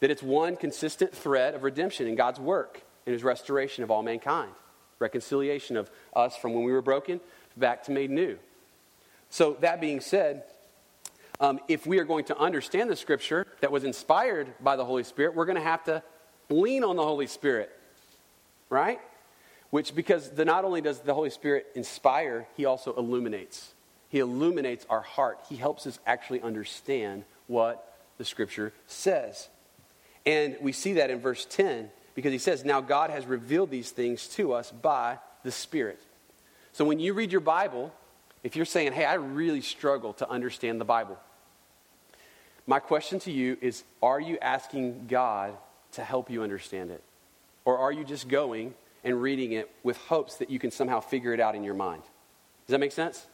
[0.00, 4.02] That it's one consistent thread of redemption in God's work in his restoration of all
[4.02, 4.52] mankind,
[4.98, 7.20] reconciliation of us from when we were broken
[7.58, 8.38] back to made new.
[9.30, 10.44] So, that being said,
[11.40, 15.04] um, if we are going to understand the scripture that was inspired by the Holy
[15.04, 16.02] Spirit, we're going to have to
[16.48, 17.70] lean on the Holy Spirit,
[18.70, 19.00] right?
[19.70, 23.72] which because the, not only does the Holy Spirit inspire, he also illuminates.
[24.08, 25.40] He illuminates our heart.
[25.48, 29.48] He helps us actually understand what the Scripture says.
[30.24, 33.90] And we see that in verse 10 because he says, Now God has revealed these
[33.90, 36.00] things to us by the Spirit.
[36.72, 37.92] So when you read your Bible,
[38.42, 41.18] if you're saying, Hey, I really struggle to understand the Bible,
[42.66, 45.54] my question to you is Are you asking God
[45.92, 47.02] to help you understand it?
[47.64, 48.74] Or are you just going
[49.04, 52.02] and reading it with hopes that you can somehow figure it out in your mind.
[52.02, 53.26] Does that make sense?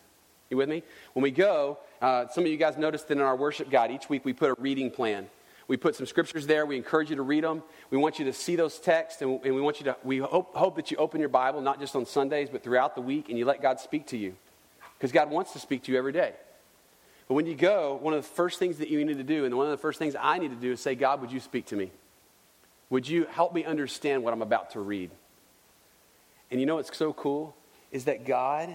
[0.50, 0.82] You with me?
[1.14, 4.08] When we go, uh, some of you guys noticed that in our worship guide, each
[4.08, 5.26] week we put a reading plan.
[5.66, 6.66] We put some scriptures there.
[6.66, 7.62] We encourage you to read them.
[7.90, 10.54] We want you to see those texts, and, and we want you to, we hope,
[10.54, 13.38] hope that you open your Bible, not just on Sundays, but throughout the week, and
[13.38, 14.34] you let God speak to you.
[14.98, 16.32] Because God wants to speak to you every day.
[17.28, 19.56] But when you go, one of the first things that you need to do, and
[19.56, 21.66] one of the first things I need to do, is say, God, would you speak
[21.66, 21.90] to me?
[22.90, 25.10] Would you help me understand what I'm about to read?
[26.50, 27.56] And you know what's so cool?
[27.90, 28.74] Is that God,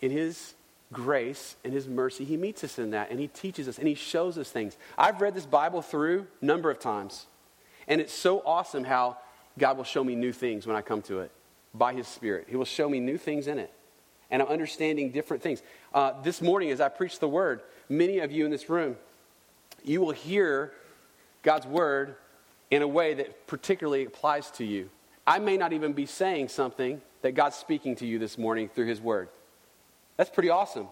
[0.00, 0.54] in His
[0.92, 3.94] grace and His mercy, He meets us in that and He teaches us and He
[3.94, 4.76] shows us things.
[4.96, 7.26] I've read this Bible through a number of times,
[7.88, 9.18] and it's so awesome how
[9.58, 11.30] God will show me new things when I come to it
[11.74, 12.46] by His Spirit.
[12.48, 13.72] He will show me new things in it,
[14.30, 15.62] and I'm understanding different things.
[15.94, 18.96] Uh, this morning, as I preach the Word, many of you in this room,
[19.84, 20.72] you will hear
[21.42, 22.16] God's Word
[22.70, 24.90] in a way that particularly applies to you.
[25.26, 28.86] I may not even be saying something that God's speaking to you this morning through
[28.86, 29.28] His Word.
[30.16, 30.88] That's pretty awesome.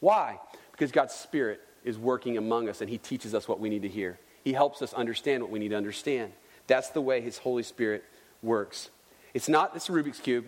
[0.00, 0.38] Why?
[0.72, 3.88] Because God's Spirit is working among us and He teaches us what we need to
[3.88, 4.18] hear.
[4.44, 6.32] He helps us understand what we need to understand.
[6.66, 8.04] That's the way His Holy Spirit
[8.42, 8.90] works.
[9.34, 10.46] It's not this Rubik's Cube,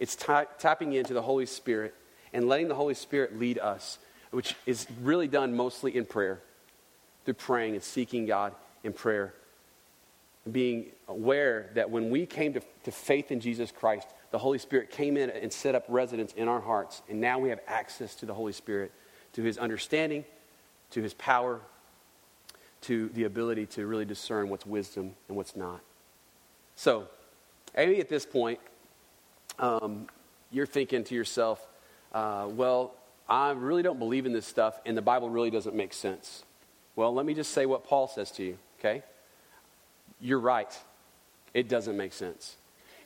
[0.00, 1.94] it's tapping into the Holy Spirit
[2.32, 3.98] and letting the Holy Spirit lead us,
[4.30, 6.40] which is really done mostly in prayer,
[7.24, 9.34] through praying and seeking God in prayer.
[10.50, 14.90] Being aware that when we came to, to faith in Jesus Christ, the Holy Spirit
[14.90, 17.02] came in and set up residence in our hearts.
[17.10, 18.92] And now we have access to the Holy Spirit,
[19.34, 20.24] to his understanding,
[20.92, 21.60] to his power,
[22.82, 25.80] to the ability to really discern what's wisdom and what's not.
[26.74, 27.08] So,
[27.76, 28.60] maybe at this point,
[29.60, 30.08] um,
[30.50, 31.64] you're thinking to yourself,
[32.12, 32.94] uh, well,
[33.28, 36.42] I really don't believe in this stuff, and the Bible really doesn't make sense.
[36.96, 39.04] Well, let me just say what Paul says to you, okay?
[40.20, 40.76] You're right.
[41.54, 42.56] It doesn't make sense.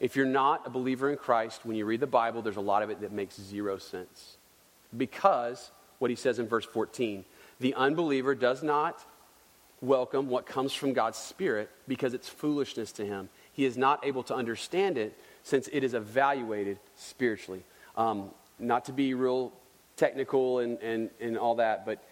[0.01, 2.83] If you're not a believer in Christ, when you read the Bible, there's a lot
[2.83, 4.37] of it that makes zero sense.
[4.97, 7.25] Because, what he says in verse 14,
[7.61, 9.05] the unbeliever does not
[9.81, 13.29] welcome what comes from God's Spirit because it's foolishness to him.
[13.53, 17.62] He is not able to understand it since it is evaluated spiritually.
[17.96, 19.52] Um, not to be real
[19.96, 22.02] technical and, and, and all that, but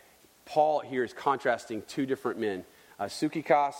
[0.44, 2.64] Paul here is contrasting two different men,
[3.00, 3.74] uh, Sukikos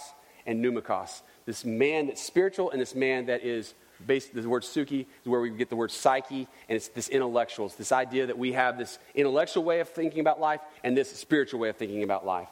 [0.47, 1.23] and Pneumikos.
[1.45, 5.41] This man that's spiritual and this man that is based, the word suki is where
[5.41, 7.67] we get the word psyche, and it's this intellectual.
[7.67, 11.11] It's this idea that we have this intellectual way of thinking about life and this
[11.13, 12.49] spiritual way of thinking about life.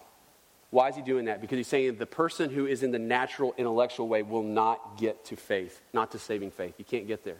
[0.70, 1.40] Why is he doing that?
[1.40, 5.24] Because he's saying the person who is in the natural intellectual way will not get
[5.26, 6.74] to faith, not to saving faith.
[6.78, 7.38] You can't get there.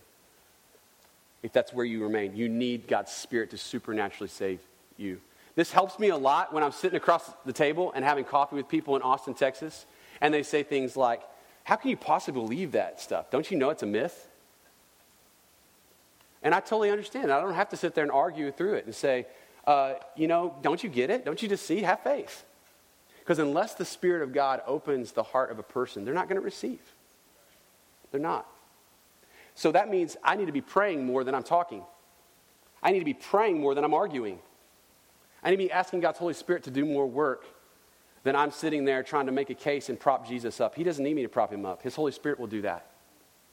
[1.42, 4.60] If that's where you remain, you need God's Spirit to supernaturally save
[4.96, 5.20] you.
[5.54, 8.68] This helps me a lot when I'm sitting across the table and having coffee with
[8.68, 9.86] people in Austin, Texas,
[10.20, 11.22] and they say things like,
[11.64, 13.30] how can you possibly believe that stuff?
[13.30, 14.28] Don't you know it's a myth?
[16.42, 17.30] And I totally understand.
[17.30, 19.26] I don't have to sit there and argue through it and say,
[19.66, 21.24] uh, you know, don't you get it?
[21.24, 21.82] Don't you just see?
[21.82, 22.44] Have faith.
[23.30, 26.40] Because unless the Spirit of God opens the heart of a person, they're not going
[26.40, 26.80] to receive.
[28.10, 28.44] They're not.
[29.54, 31.84] So that means I need to be praying more than I'm talking.
[32.82, 34.40] I need to be praying more than I'm arguing.
[35.44, 37.44] I need to be asking God's Holy Spirit to do more work
[38.24, 40.74] than I'm sitting there trying to make a case and prop Jesus up.
[40.74, 41.82] He doesn't need me to prop him up.
[41.82, 42.90] His Holy Spirit will do that.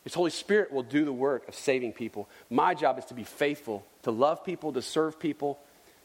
[0.04, 2.28] His Holy Spirit will do the work of saving people.
[2.50, 5.60] My job is to be faithful, to love people, to serve people,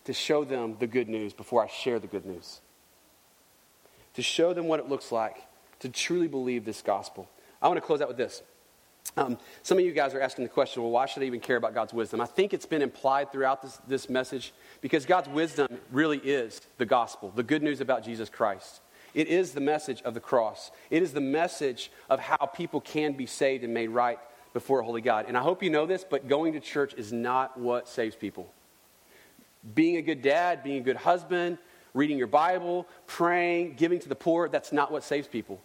[0.04, 2.60] to show them the good news before I share the good news.
[4.14, 5.38] To show them what it looks like
[5.80, 7.28] to truly believe this gospel.
[7.60, 8.42] I want to close out with this.
[9.16, 11.56] Um, some of you guys are asking the question, well, why should I even care
[11.56, 12.20] about God's wisdom?
[12.20, 16.86] I think it's been implied throughout this, this message because God's wisdom really is the
[16.86, 18.80] gospel, the good news about Jesus Christ.
[19.12, 23.12] It is the message of the cross, it is the message of how people can
[23.12, 24.18] be saved and made right
[24.54, 25.26] before a holy God.
[25.28, 28.52] And I hope you know this, but going to church is not what saves people.
[29.74, 31.58] Being a good dad, being a good husband,
[31.94, 35.60] reading your Bible, praying, giving to the poor, that's not what saves people.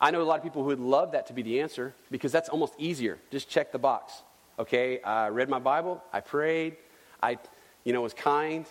[0.00, 2.30] I know a lot of people who would love that to be the answer because
[2.30, 3.18] that's almost easier.
[3.30, 4.22] Just check the box.
[4.58, 6.76] Okay, I read my Bible, I prayed,
[7.22, 7.38] I,
[7.84, 8.66] you know, was kind,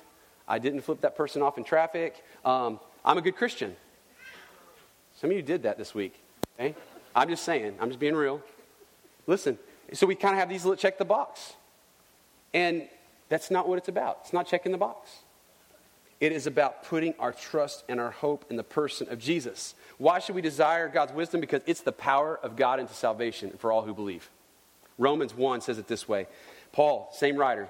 [0.47, 2.23] I didn't flip that person off in traffic.
[2.45, 3.75] Um, I'm a good Christian.
[5.15, 6.15] Some of you did that this week.
[6.59, 6.75] Okay?
[7.15, 8.41] I'm just saying, I'm just being real.
[9.25, 9.57] Listen,
[9.93, 11.53] so we kind of have these little check the box.
[12.53, 12.87] And
[13.29, 14.19] that's not what it's about.
[14.23, 15.11] It's not checking the box.
[16.19, 19.75] It is about putting our trust and our hope in the person of Jesus.
[19.97, 21.41] Why should we desire God's wisdom?
[21.41, 24.29] Because it's the power of God into salvation for all who believe.
[24.97, 26.27] Romans 1 says it this way
[26.71, 27.69] Paul, same writer,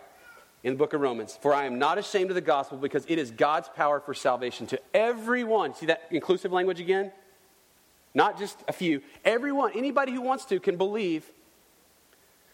[0.64, 3.20] in the book of Romans, for I am not ashamed of the gospel because it
[3.20, 5.76] is God's power for salvation to everyone.
[5.76, 7.12] See that inclusive language again?
[8.14, 9.02] Not just a few.
[9.26, 11.30] Everyone, anybody who wants to, can believe,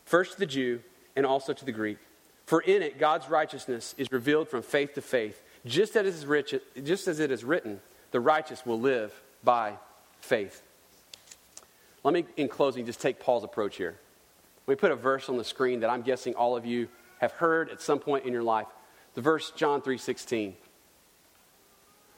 [0.06, 0.82] first to the Jew
[1.16, 2.00] and also to the Greek.
[2.46, 6.26] For in it, God's righteousness is revealed from faith to faith just as, it is
[6.26, 7.80] rich, just as it is written,
[8.12, 9.74] the righteous will live by
[10.20, 10.62] faith.
[12.04, 13.98] Let me, in closing, just take Paul's approach here.
[14.66, 16.88] We put a verse on the screen that I'm guessing all of you
[17.20, 18.68] have heard at some point in your life.
[19.14, 20.56] The verse John 3:16.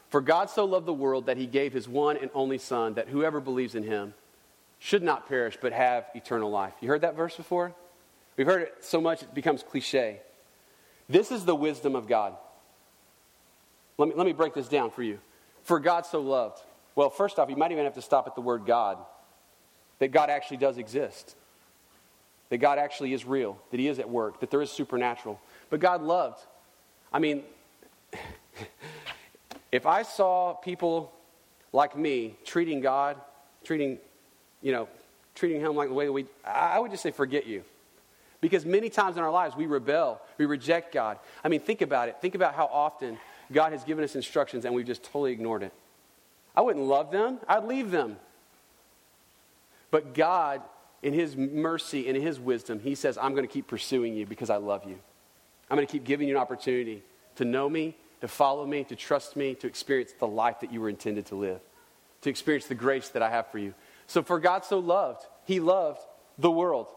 [0.09, 3.09] For God so loved the world that he gave his one and only son that
[3.09, 4.13] whoever believes in him
[4.79, 6.73] should not perish but have eternal life.
[6.79, 7.73] You heard that verse before?
[8.37, 10.21] We've heard it so much it becomes cliche.
[11.09, 12.35] This is the wisdom of God.
[13.97, 15.19] Let me, let me break this down for you.
[15.63, 16.59] For God so loved.
[16.95, 18.97] Well, first off, you might even have to stop at the word God.
[19.99, 21.35] That God actually does exist.
[22.49, 23.57] That God actually is real.
[23.71, 24.39] That He is at work.
[24.39, 25.39] That there is supernatural.
[25.69, 26.39] But God loved.
[27.11, 27.43] I mean,
[29.71, 31.11] if I saw people
[31.73, 33.17] like me treating God,
[33.63, 33.97] treating,
[34.61, 34.87] you know,
[35.33, 37.63] treating Him like the way we, I would just say, forget you.
[38.41, 41.17] Because many times in our lives we rebel, we reject God.
[41.43, 42.17] I mean, think about it.
[42.21, 43.17] Think about how often
[43.51, 45.73] God has given us instructions and we've just totally ignored it.
[46.55, 48.17] I wouldn't love them, I'd leave them.
[49.91, 50.61] But God,
[51.03, 54.49] in His mercy and His wisdom, He says, I'm going to keep pursuing you because
[54.49, 54.99] I love you.
[55.69, 57.03] I'm going to keep giving you an opportunity
[57.35, 60.81] to know me, to follow me, to trust me, to experience the life that you
[60.81, 61.59] were intended to live,
[62.21, 63.73] to experience the grace that I have for you.
[64.07, 66.01] So, for God so loved, He loved
[66.37, 66.87] the world.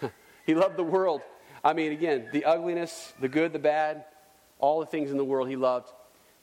[0.46, 1.22] he loved the world.
[1.62, 4.04] I mean, again, the ugliness, the good, the bad,
[4.58, 5.90] all the things in the world He loved.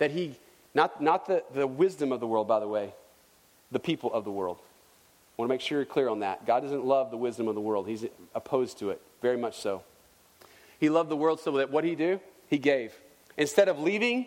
[0.01, 0.35] That He,
[0.73, 2.91] not, not the, the wisdom of the world, by the way,
[3.71, 4.57] the people of the world.
[4.59, 4.63] I
[5.37, 6.47] want to make sure you're clear on that.
[6.47, 9.83] God doesn't love the wisdom of the world, He's opposed to it, very much so.
[10.79, 12.19] He loved the world so that what He do?
[12.49, 12.95] He gave.
[13.37, 14.25] Instead of leaving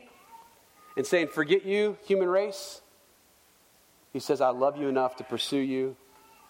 [0.97, 2.81] and saying, Forget you, human race,
[4.12, 5.97] He says, I love you enough to pursue you,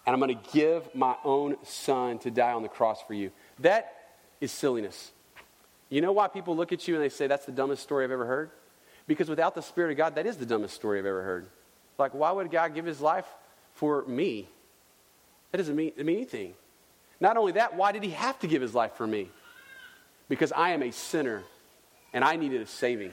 [0.05, 3.31] and I'm going to give my own son to die on the cross for you.
[3.57, 3.91] That
[4.39, 5.13] is silliness.
[5.89, 8.11] You know why people look at you and they say, That's the dumbest story I've
[8.11, 8.51] ever heard?
[9.07, 11.47] Because without the Spirit of God, that is the dumbest story I've ever heard.
[11.97, 13.25] Like, why would God give his life
[13.73, 14.47] for me?
[15.51, 16.53] That doesn't mean, mean anything.
[17.19, 19.29] Not only that, why did he have to give his life for me?
[20.27, 21.43] Because I am a sinner
[22.13, 23.11] and I needed a saving.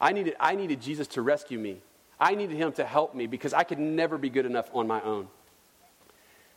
[0.00, 1.80] I needed, I needed Jesus to rescue me.
[2.18, 5.00] I needed him to help me because I could never be good enough on my
[5.02, 5.28] own.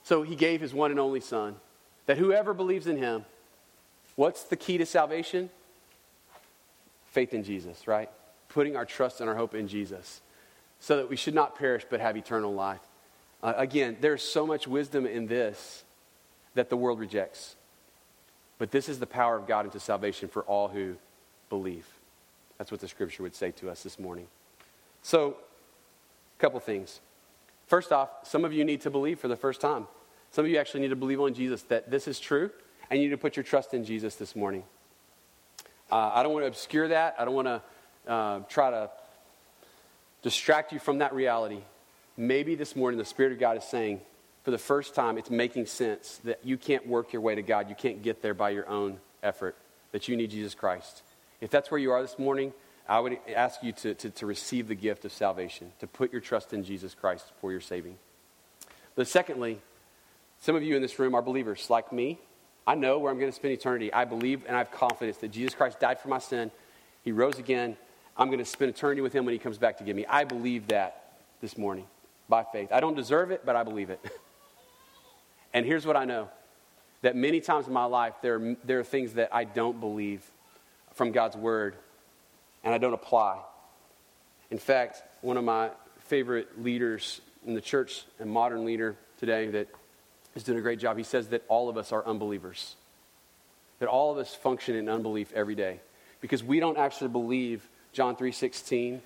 [0.03, 1.55] So he gave his one and only Son
[2.05, 3.25] that whoever believes in him,
[4.15, 5.49] what's the key to salvation?
[7.15, 8.09] Faith in Jesus, right?
[8.49, 10.19] Putting our trust and our hope in Jesus
[10.81, 12.81] so that we should not perish but have eternal life.
[13.41, 15.85] Uh, again, there's so much wisdom in this
[16.55, 17.55] that the world rejects.
[18.57, 20.97] But this is the power of God into salvation for all who
[21.47, 21.87] believe.
[22.57, 24.27] That's what the scripture would say to us this morning.
[25.01, 25.37] So,
[26.37, 26.99] a couple things.
[27.67, 29.87] First off, some of you need to believe for the first time.
[30.31, 32.51] Some of you actually need to believe on Jesus that this is true,
[32.89, 34.65] and you need to put your trust in Jesus this morning.
[35.91, 37.15] Uh, I don't want to obscure that.
[37.19, 38.89] I don't want to uh, try to
[40.21, 41.59] distract you from that reality.
[42.17, 44.01] Maybe this morning the Spirit of God is saying,
[44.43, 47.67] for the first time, it's making sense that you can't work your way to God.
[47.67, 49.55] You can't get there by your own effort,
[49.91, 51.01] that you need Jesus Christ.
[51.41, 52.53] If that's where you are this morning,
[52.87, 56.21] I would ask you to, to, to receive the gift of salvation, to put your
[56.21, 57.97] trust in Jesus Christ for your saving.
[58.95, 59.59] But secondly,
[60.41, 62.19] some of you in this room are believers like me.
[62.67, 63.93] I know where I'm going to spend eternity.
[63.93, 66.51] I believe and I have confidence that Jesus Christ died for my sin.
[67.03, 67.77] He rose again.
[68.17, 70.05] I'm going to spend eternity with him when he comes back to get me.
[70.07, 71.85] I believe that this morning
[72.27, 72.71] by faith.
[72.71, 73.99] I don't deserve it, but I believe it.
[75.55, 76.27] And here's what I know
[77.01, 80.21] that many times in my life, there, there are things that I don't believe
[80.95, 81.75] from God's word
[82.65, 83.39] and I don't apply.
[84.51, 89.69] In fact, one of my favorite leaders in the church, a modern leader today that
[90.35, 92.75] is doing a great job, he says that all of us are unbelievers.
[93.79, 95.79] That all of us function in unbelief every day
[96.21, 99.01] because we don't actually believe John 3:16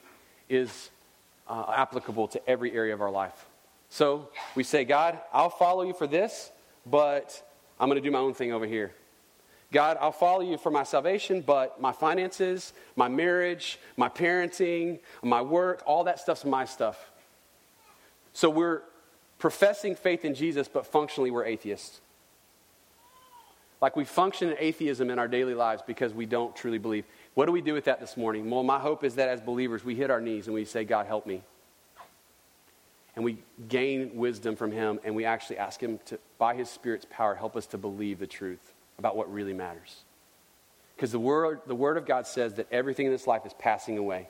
[0.50, 0.90] is
[1.48, 3.46] uh, applicable to every area of our life.
[3.90, 6.52] So we say, God, I'll follow you for this,
[6.86, 7.42] but
[7.80, 8.94] I'm going to do my own thing over here.
[9.72, 15.42] God, I'll follow you for my salvation, but my finances, my marriage, my parenting, my
[15.42, 17.12] work, all that stuff's my stuff.
[18.34, 18.82] So we're
[19.40, 22.02] professing faith in Jesus, but functionally we're atheists.
[23.82, 27.06] Like we function in atheism in our daily lives because we don't truly believe.
[27.34, 28.50] What do we do with that this morning?
[28.50, 31.08] Well, my hope is that as believers, we hit our knees and we say, God,
[31.08, 31.42] help me
[33.20, 33.38] and we
[33.68, 37.58] gain wisdom from him and we actually ask him to by his spirit's power help
[37.58, 40.04] us to believe the truth about what really matters
[40.96, 43.98] because the word, the word of god says that everything in this life is passing
[43.98, 44.30] away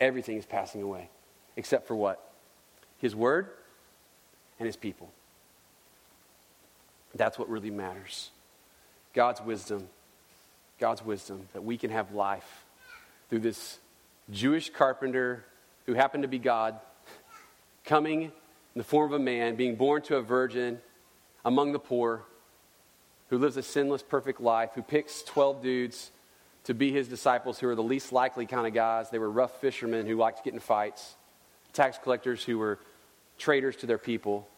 [0.00, 1.08] everything is passing away
[1.56, 2.32] except for what
[2.98, 3.50] his word
[4.58, 5.10] and his people
[7.14, 8.30] that's what really matters
[9.14, 9.88] god's wisdom
[10.78, 12.64] god's wisdom that we can have life
[13.30, 13.78] through this
[14.30, 15.44] jewish carpenter
[15.86, 16.78] who happened to be god
[17.84, 18.32] coming in
[18.76, 20.78] the form of a man, being born to a virgin
[21.44, 22.22] among the poor,
[23.28, 26.12] who lives a sinless, perfect life, who picks 12 dudes
[26.64, 29.10] to be his disciples who are the least likely kind of guys.
[29.10, 31.16] They were rough fishermen who liked to get in fights,
[31.72, 32.78] tax collectors who were
[33.38, 34.48] traitors to their people.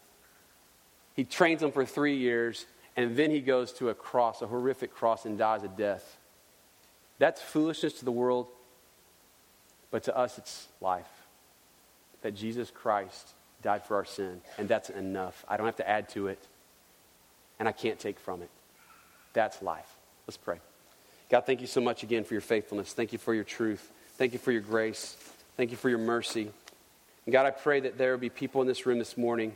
[1.15, 2.65] He trains them for three years,
[2.97, 6.17] and then he goes to a cross, a horrific cross, and dies a death.
[7.19, 8.47] That's foolishness to the world,
[9.91, 11.07] but to us, it's life.
[12.21, 15.45] That Jesus Christ died for our sin, and that's enough.
[15.47, 16.39] I don't have to add to it,
[17.59, 18.49] and I can't take from it.
[19.33, 19.89] That's life.
[20.27, 20.59] Let's pray.
[21.29, 22.93] God, thank you so much again for your faithfulness.
[22.93, 23.91] Thank you for your truth.
[24.17, 25.15] Thank you for your grace.
[25.57, 26.51] Thank you for your mercy.
[27.25, 29.55] And God, I pray that there will be people in this room this morning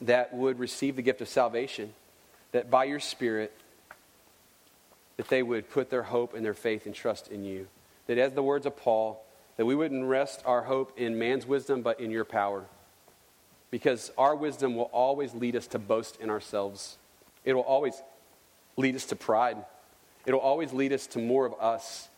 [0.00, 1.94] that would receive the gift of salvation,
[2.52, 3.52] that by your Spirit,
[5.16, 7.68] that they would put their hope and their faith and trust in you.
[8.06, 9.24] That as the words of Paul,
[9.56, 12.64] that we wouldn't rest our hope in man's wisdom, but in your power.
[13.70, 16.98] Because our wisdom will always lead us to boast in ourselves.
[17.44, 18.02] It will always
[18.76, 19.58] lead us to pride.
[20.26, 22.08] It'll always lead us to more of us,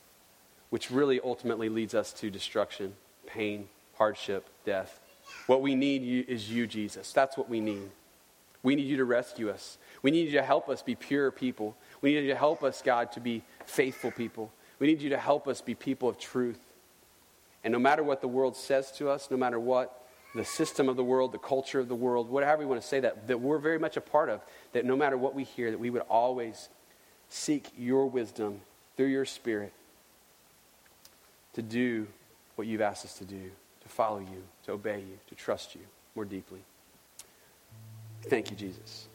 [0.71, 2.95] which really ultimately leads us to destruction,
[3.27, 5.01] pain, hardship, death.
[5.47, 7.13] What we need is you, Jesus.
[7.13, 7.91] That's what we need.
[8.63, 9.79] We need you to rescue us.
[10.03, 11.77] We need you to help us be pure people.
[12.01, 14.53] We need you to help us, God, to be faithful people.
[14.79, 16.61] We need you to help us be people of truth.
[17.65, 20.03] And no matter what the world says to us, no matter what
[20.35, 23.01] the system of the world, the culture of the world, whatever we want to say
[23.01, 25.81] that, that we're very much a part of, that no matter what we hear, that
[25.81, 26.69] we would always
[27.29, 28.61] seek your wisdom
[28.97, 29.73] through your spirit
[31.55, 32.07] to do
[32.57, 33.51] what you've asked us to do,
[33.87, 35.81] to follow you, to obey you, to trust you
[36.15, 36.61] more deeply.
[38.23, 39.09] Thank you, Jesus.